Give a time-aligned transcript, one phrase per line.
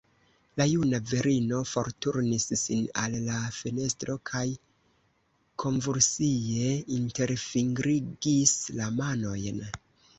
[0.59, 4.43] La juna virino forturnis sin al la fenestro kaj
[5.67, 9.67] konvulsie interfingrigis la manojn.